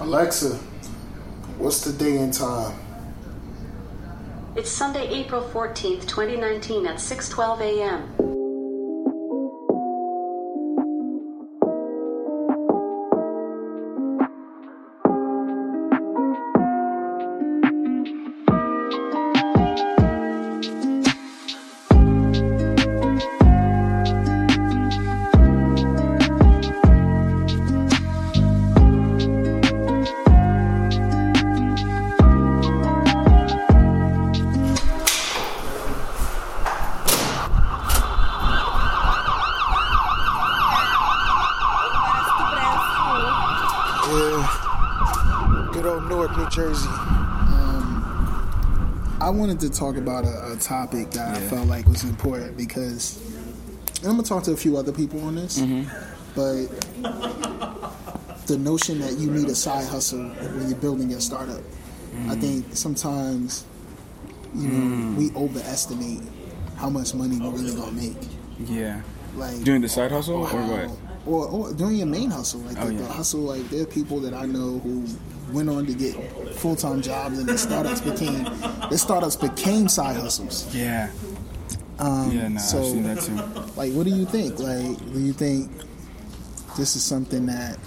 [0.00, 0.54] Alexa,
[1.58, 2.74] what's the day and time?
[4.56, 8.19] It's Sunday, April 14th, 2019 at 6:12 a.m.
[49.30, 51.44] wanted to talk about a, a topic that yeah.
[51.44, 53.20] I felt like was important because
[54.02, 55.88] I'm gonna talk to a few other people on this, mm-hmm.
[56.34, 56.66] but
[58.46, 61.60] the notion that you need a side hustle when you're building your startup,
[62.14, 62.30] mm.
[62.30, 63.64] I think sometimes
[64.54, 65.16] you know mm.
[65.16, 66.22] we overestimate
[66.76, 68.16] how much money we're really gonna make.
[68.58, 69.02] Yeah,
[69.36, 71.09] like doing the side hustle or what?
[71.26, 73.00] Or, or doing your main hustle, like oh, the, yeah.
[73.00, 73.40] the hustle.
[73.40, 75.06] Like there are people that I know who
[75.52, 76.14] went on to get
[76.54, 78.44] full time jobs, and the startups became
[78.88, 80.74] the startups became side hustles.
[80.74, 81.10] Yeah.
[81.98, 83.34] Um, yeah, no, so, I've seen that too.
[83.76, 84.58] Like, what do you think?
[84.58, 85.70] Like, do you think
[86.78, 87.78] this is something that,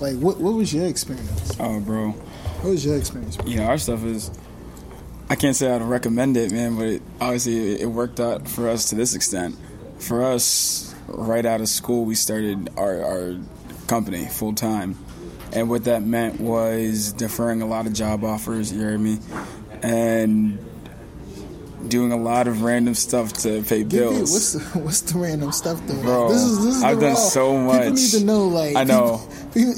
[0.00, 1.56] like, what what was your experience?
[1.58, 2.10] Oh, bro.
[2.10, 3.38] What was your experience?
[3.38, 3.46] Bro?
[3.46, 4.30] Yeah, our stuff is.
[5.30, 8.90] I can't say I'd recommend it, man, but it, obviously it worked out for us
[8.90, 9.56] to this extent.
[9.98, 13.36] For us, right out of school, we started our, our
[13.86, 14.96] company full time
[15.52, 18.72] and what that meant was deferring a lot of job offers.
[18.72, 19.18] You heard me,
[19.82, 20.58] and
[21.86, 24.32] doing a lot of random stuff to pay bills.
[24.32, 26.00] what's the, what's the random stuff though?
[26.02, 27.16] Bro, this is, this is I've done raw.
[27.16, 27.80] so much.
[27.80, 29.28] People need to know, like I know.
[29.54, 29.74] People,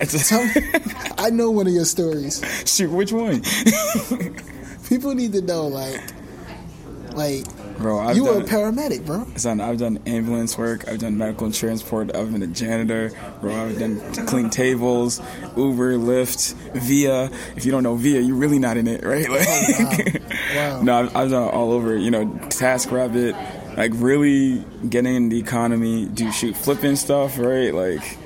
[0.00, 2.42] it's a, I know one of your stories.
[2.66, 3.42] Shoot, which one?
[4.88, 6.00] people need to know, like,
[7.14, 7.44] like
[7.78, 7.98] bro.
[8.00, 9.26] I've you were a paramedic, bro.
[9.36, 10.88] Son, I've done ambulance work.
[10.88, 12.14] I've done medical transport.
[12.14, 13.54] I've been a janitor, bro.
[13.54, 15.20] I've done clean tables,
[15.56, 17.30] Uber, Lyft, Via.
[17.56, 19.26] If you don't know Via, you're really not in it, right?
[19.28, 20.74] Oh, like, oh, wow.
[20.76, 20.82] wow.
[20.82, 21.96] no, I've, I've done all over.
[21.96, 27.74] You know, Task TaskRabbit, like really getting in the economy, do shoot flipping stuff, right?
[27.74, 28.18] Like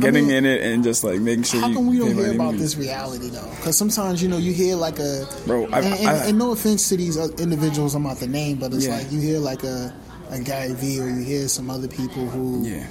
[0.00, 1.60] getting I mean, in it and just like making sure.
[1.60, 3.50] How come we don't hear about this reality though?
[3.56, 5.64] Because sometimes you know you hear like a bro.
[5.66, 8.58] I, and, and, I, and, no offense to these uh, individuals, I'm not the name,
[8.58, 8.98] but it's yeah.
[8.98, 9.94] like you hear like a
[10.30, 12.86] a Gary Vee or you hear some other people who yeah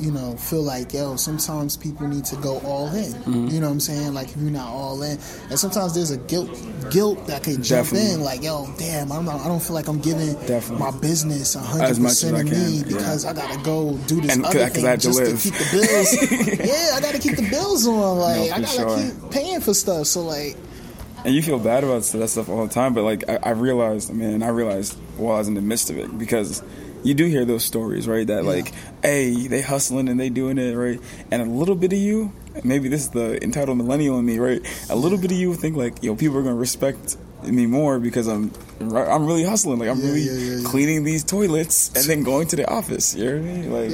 [0.00, 3.12] you know, feel like, yo, sometimes people need to go all in.
[3.12, 3.48] Mm-hmm.
[3.48, 4.14] You know what I'm saying?
[4.14, 5.18] Like, if you're not all in.
[5.50, 6.50] And sometimes there's a guilt
[6.90, 8.12] guilt that can jump Definitely.
[8.12, 8.20] in.
[8.22, 10.78] Like, yo, damn, I'm not, I don't feel like I'm giving Definitely.
[10.78, 13.30] my business 100% of me because yeah.
[13.30, 16.58] I got to go do this and other thing just to, to, keep the bills.
[16.68, 18.18] yeah, I got to keep the bills on.
[18.18, 18.98] Like, no, I got to sure.
[18.98, 20.06] keep paying for stuff.
[20.06, 20.56] So, like,
[21.24, 24.10] and you feel bad about that stuff all the time, but like I, I realized,
[24.10, 26.62] I mean, I realized while I was in the midst of it because
[27.02, 28.26] you do hear those stories, right?
[28.26, 28.50] That yeah.
[28.50, 28.72] like,
[29.02, 31.00] hey, they hustling and they doing it, right?
[31.30, 32.32] And a little bit of you,
[32.64, 34.60] maybe this is the entitled millennial in me, right?
[34.90, 38.26] A little bit of you think like, yo, people are gonna respect me more because
[38.26, 38.50] I'm
[38.80, 39.78] I'm really hustling.
[39.78, 43.14] Like I'm yeah, really yeah, cleaning these toilets and then going to the office.
[43.14, 43.92] You know what I mean?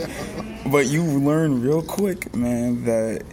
[0.65, 3.25] Like, but you learn real quick, man, that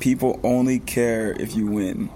[0.00, 2.10] people only care if you win.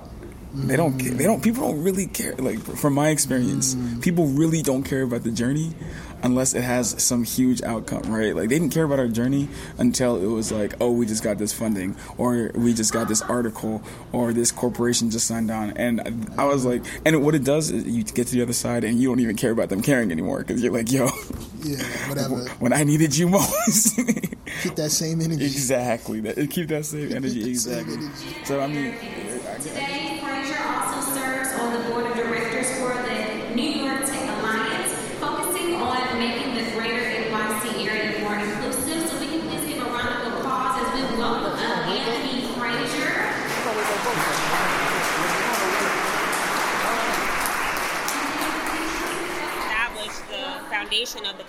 [0.57, 0.99] They don't.
[0.99, 1.13] care.
[1.13, 1.43] They don't.
[1.43, 2.35] People don't really care.
[2.37, 4.03] Like from my experience, mm.
[4.03, 5.75] people really don't care about the journey
[6.23, 8.35] unless it has some huge outcome, right?
[8.35, 11.39] Like they didn't care about our journey until it was like, oh, we just got
[11.39, 15.71] this funding, or we just got this article, or this corporation just signed on.
[15.77, 18.85] And I was like, and what it does is you get to the other side
[18.85, 21.09] and you don't even care about them caring anymore because you're like, yo,
[21.63, 22.37] yeah, whatever.
[22.59, 23.97] When I needed you most,
[24.63, 25.45] keep that same energy.
[25.45, 26.21] Exactly.
[26.21, 27.49] That keep that same energy.
[27.49, 27.95] Exactly.
[27.95, 28.45] Same energy.
[28.45, 29.96] So I mean.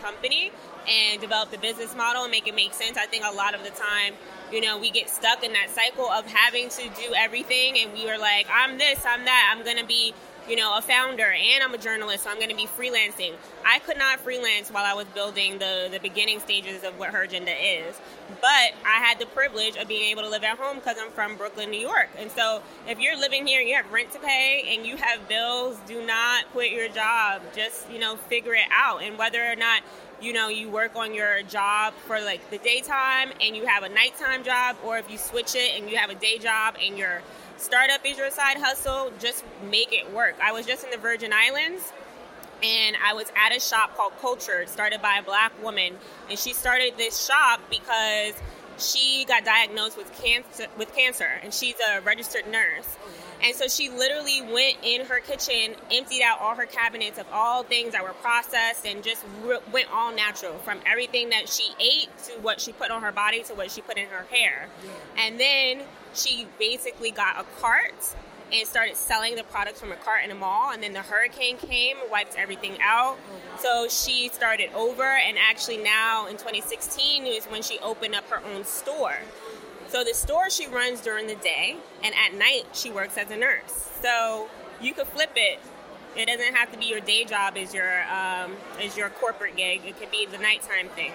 [0.08, 0.52] Company
[0.88, 2.98] and develop the business model and make it make sense.
[2.98, 4.14] I think a lot of the time,
[4.52, 8.10] you know, we get stuck in that cycle of having to do everything and we
[8.10, 10.14] are like, I'm this, I'm that, I'm to be
[10.48, 13.34] you know, a founder and I'm a journalist, so I'm going to be freelancing.
[13.66, 17.24] I could not freelance while I was building the, the beginning stages of what Her
[17.24, 18.00] Agenda is.
[18.30, 21.36] But I had the privilege of being able to live at home because I'm from
[21.36, 22.10] Brooklyn, New York.
[22.18, 25.28] And so if you're living here and you have rent to pay and you have
[25.28, 27.42] bills, do not quit your job.
[27.56, 29.04] Just, you know, figure it out.
[29.04, 29.82] And whether or not
[30.20, 33.90] you know, you work on your job for like the daytime and you have a
[33.90, 37.22] nighttime job, or if you switch it and you have a day job and your
[37.58, 40.36] startup is your side hustle, just make it work.
[40.42, 41.92] I was just in the Virgin Islands
[42.64, 45.96] and I was at a shop called Culture, started by a black woman,
[46.30, 48.34] and she started this shop because
[48.80, 52.98] she got diagnosed with cancer with cancer and she's a registered nurse.
[53.44, 57.62] And so she literally went in her kitchen, emptied out all her cabinets of all
[57.64, 62.10] things that were processed, and just re- went all natural from everything that she ate
[62.26, 64.68] to what she put on her body to what she put in her hair.
[65.18, 65.82] And then
[66.18, 68.16] she basically got a cart
[68.52, 70.72] and started selling the products from a cart in a mall.
[70.72, 73.18] And then the hurricane came, wiped everything out.
[73.60, 78.42] So she started over, and actually now in 2016 is when she opened up her
[78.54, 79.18] own store.
[79.90, 83.38] So the store she runs during the day, and at night she works as a
[83.38, 83.92] nurse.
[84.02, 84.50] So
[84.82, 85.60] you could flip it.
[86.16, 88.54] It doesn't have to be your day job as your um,
[88.96, 89.82] your corporate gig.
[89.86, 91.12] It could be the nighttime thing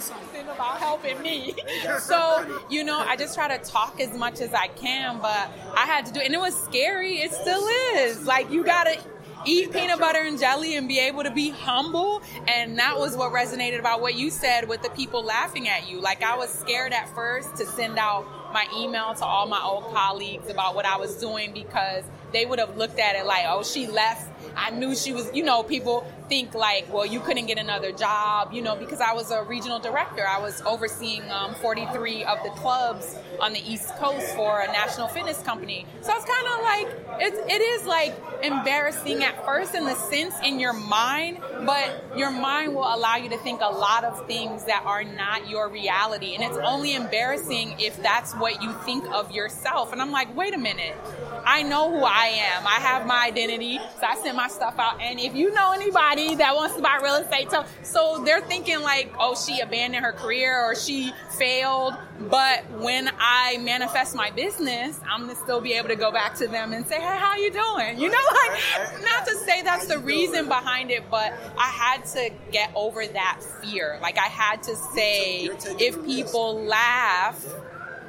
[0.00, 1.54] something about helping me.
[2.00, 5.84] so, you know, I just try to talk as much as I can, but I
[5.86, 6.26] had to do it.
[6.26, 7.16] And it was scary.
[7.18, 7.66] It still
[7.96, 8.26] is.
[8.26, 8.98] Like, you got to
[9.44, 12.22] eat peanut butter and jelly and be able to be humble.
[12.46, 16.00] And that was what resonated about what you said with the people laughing at you.
[16.00, 19.92] Like I was scared at first to send out my email to all my old
[19.92, 23.62] colleagues about what I was doing because they would have looked at it like, oh,
[23.62, 24.30] she left.
[24.56, 28.52] I knew she was, you know, people think like, well, you couldn't get another job,
[28.52, 30.26] you know, because I was a regional director.
[30.26, 35.08] I was overseeing um, 43 of the clubs on the East Coast for a national
[35.08, 35.86] fitness company.
[36.02, 40.34] So it's kind of like, it's, it is like embarrassing at first in the sense
[40.44, 44.64] in your mind, but your mind will allow you to think a lot of things
[44.64, 46.34] that are not your reality.
[46.34, 49.92] And it's only embarrassing if that's what you think of yourself.
[49.92, 50.96] And I'm like, wait a minute.
[51.44, 52.66] I know who I am.
[52.66, 53.78] I have my identity.
[54.00, 55.00] So I send my stuff out.
[55.00, 58.80] And if you know anybody that wants to buy real estate, so, so they're thinking
[58.80, 61.94] like, oh, she abandoned her career or she failed.
[62.20, 66.48] But when I manifest my business, I'm gonna still be able to go back to
[66.48, 67.98] them and say, hey, how you doing?
[67.98, 72.30] You know, like not to say that's the reason behind it, but I had to
[72.50, 73.98] get over that fear.
[74.02, 75.48] Like I had to say,
[75.78, 77.46] if people laugh,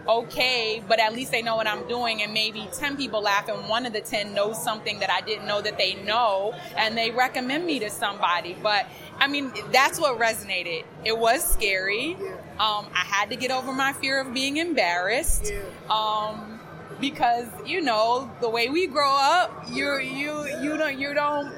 [0.07, 2.23] okay, but at least they know what I'm doing.
[2.23, 5.45] And maybe 10 people laugh, and one of the 10 knows something that I didn't
[5.45, 8.57] know that they know, and they recommend me to somebody.
[8.61, 8.87] But
[9.19, 10.85] I mean, that's what resonated.
[11.05, 12.17] It was scary.
[12.59, 15.51] Um, I had to get over my fear of being embarrassed.
[15.89, 16.59] Um,
[16.99, 21.53] because you know the way we grow up, you you you don't you don't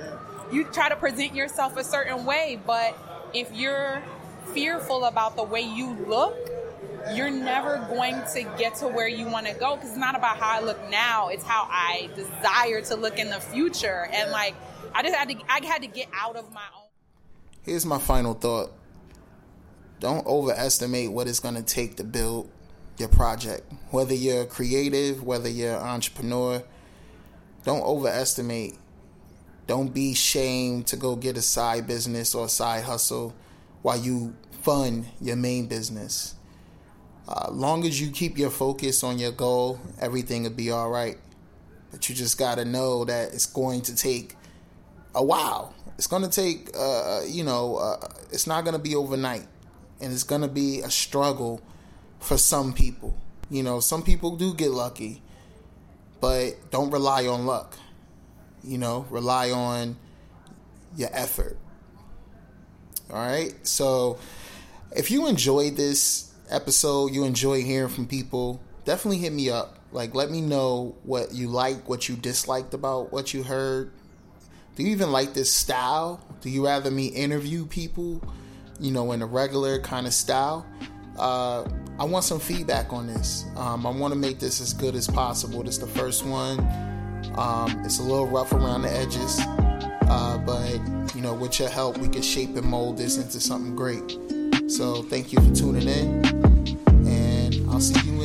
[0.51, 2.97] you try to present yourself a certain way, but
[3.33, 4.03] if you're
[4.53, 6.35] fearful about the way you look,
[7.13, 10.37] you're never going to get to where you want to go because it's not about
[10.37, 14.07] how I look now, it's how I desire to look in the future.
[14.11, 14.55] And like,
[14.93, 16.89] I just had to, I had to get out of my own.
[17.63, 18.73] Here's my final thought
[20.01, 22.49] don't overestimate what it's going to take to build
[22.97, 23.71] your project.
[23.91, 26.63] Whether you're creative, whether you're an entrepreneur,
[27.63, 28.77] don't overestimate.
[29.67, 33.35] Don't be shamed to go get a side business or a side hustle
[33.83, 36.33] while you fund your main business.
[37.27, 41.17] Uh, long as you keep your focus on your goal, everything will be all right.
[41.91, 44.35] But you just got to know that it's going to take
[45.13, 45.75] a while.
[45.99, 49.45] It's going to take, uh, you know, uh, it's not going to be overnight.
[50.01, 51.61] And it's going to be a struggle
[52.19, 53.15] for some people.
[53.49, 55.21] You know, some people do get lucky,
[56.19, 57.77] but don't rely on luck.
[58.63, 59.97] You know, rely on
[60.95, 61.57] your effort.
[63.11, 63.53] All right.
[63.67, 64.19] So
[64.95, 69.79] if you enjoyed this episode, you enjoy hearing from people, definitely hit me up.
[69.91, 73.91] Like, let me know what you like, what you disliked about what you heard.
[74.75, 76.25] Do you even like this style?
[76.39, 78.21] Do you rather me interview people,
[78.81, 80.65] you know, in a regular kind of style?
[81.17, 81.63] Uh,
[81.99, 83.45] I want some feedback on this.
[83.55, 85.63] Um, I want to make this as good as possible.
[85.63, 86.59] This is the first one.
[87.35, 91.97] Um, it's a little rough around the edges, uh, but you know, with your help,
[91.99, 94.17] we can shape and mold this into something great.
[94.69, 96.25] So thank you for tuning in,
[97.07, 98.20] and I'll see you